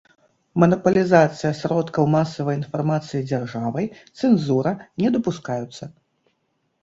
[0.61, 3.85] Манапалізацыя сродкаў масавай інфармацыі дзяржавай,
[4.21, 4.71] цэнзура
[5.03, 5.83] не дапускаюцца.